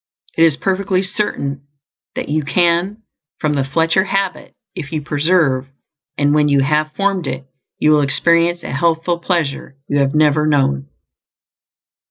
[0.35, 1.67] It is perfectly certain
[2.15, 3.03] that you CAN
[3.39, 5.67] form the "Fletcher habit" if you persevere;
[6.17, 7.45] and when you have formed it,
[7.77, 10.89] you will experience a healthful pleasure you have never known.